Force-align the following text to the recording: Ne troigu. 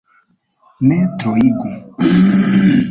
Ne 0.87 0.97
troigu. 1.21 1.71